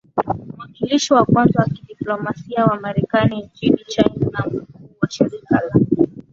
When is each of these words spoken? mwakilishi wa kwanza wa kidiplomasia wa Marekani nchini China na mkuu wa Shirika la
mwakilishi 0.57 1.13
wa 1.13 1.25
kwanza 1.25 1.59
wa 1.61 1.65
kidiplomasia 1.69 2.65
wa 2.65 2.79
Marekani 2.79 3.43
nchini 3.43 3.77
China 3.87 4.29
na 4.31 4.39
mkuu 4.45 4.89
wa 5.01 5.09
Shirika 5.09 5.55
la 5.65 5.81